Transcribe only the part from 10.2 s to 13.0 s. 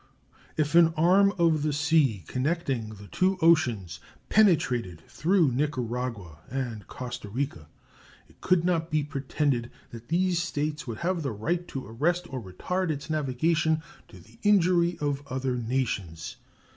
States would have the right to arrest or retard